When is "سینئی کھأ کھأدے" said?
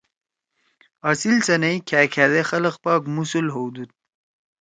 1.45-2.41